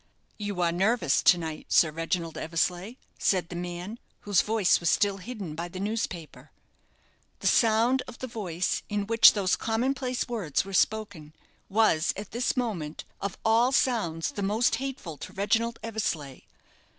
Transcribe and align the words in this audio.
"You 0.39 0.61
are 0.61 0.71
nervous 0.71 1.21
to 1.21 1.37
night, 1.37 1.67
Sir 1.71 1.91
Reginald 1.91 2.35
Eversleigh," 2.35 2.93
said 3.19 3.49
the 3.49 3.55
man, 3.55 3.99
whose 4.21 4.41
voice 4.41 4.79
was 4.79 4.89
still 4.89 5.17
hidden 5.17 5.53
by 5.53 5.67
the 5.67 5.79
newspaper. 5.79 6.49
The 7.41 7.45
sound 7.45 8.01
of 8.07 8.17
the 8.17 8.25
voice 8.25 8.81
in 8.89 9.05
which 9.05 9.33
those 9.33 9.55
common 9.55 9.93
place 9.93 10.27
words 10.27 10.65
were 10.65 10.73
spoken 10.73 11.35
was, 11.69 12.15
at 12.17 12.31
this 12.31 12.57
moment, 12.57 13.03
of 13.21 13.37
all 13.45 13.71
sounds 13.71 14.31
the 14.31 14.41
most 14.41 14.77
hateful 14.77 15.17
to 15.17 15.33
Reginald 15.33 15.77
Eversleigh. 15.83 16.41